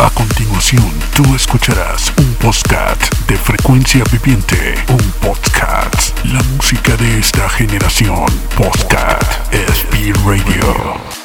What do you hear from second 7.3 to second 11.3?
generación. Podcast SP Radio.